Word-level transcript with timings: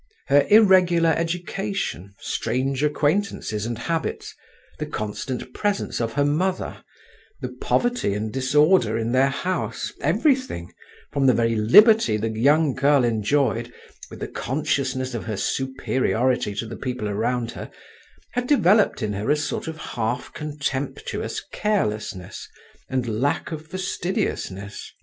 Her 0.29 0.47
irregular 0.49 1.11
education, 1.15 2.15
strange 2.19 2.83
acquaintances 2.83 3.67
and 3.67 3.77
habits, 3.77 4.33
the 4.79 4.87
constant 4.87 5.53
presence 5.53 6.01
of 6.01 6.13
her 6.13 6.25
mother, 6.25 6.83
the 7.39 7.49
poverty 7.61 8.15
and 8.15 8.33
disorder 8.33 8.97
in 8.97 9.11
their 9.11 9.29
house, 9.29 9.93
everything, 10.01 10.73
from 11.11 11.27
the 11.27 11.35
very 11.35 11.55
liberty 11.55 12.17
the 12.17 12.29
young 12.29 12.73
girl 12.73 13.03
enjoyed, 13.03 13.71
with 14.09 14.21
the 14.21 14.27
consciousness 14.27 15.13
of 15.13 15.25
her 15.25 15.37
superiority 15.37 16.55
to 16.55 16.65
the 16.65 16.77
people 16.77 17.07
around 17.07 17.51
her, 17.51 17.69
had 18.31 18.47
developed 18.47 19.03
in 19.03 19.13
her 19.13 19.29
a 19.29 19.37
sort 19.37 19.67
of 19.67 19.77
half 19.77 20.33
contemptuous 20.33 21.43
carelessness 21.51 22.49
and 22.89 23.07
lack 23.21 23.51
of 23.51 23.67
fastidiousness. 23.67 24.91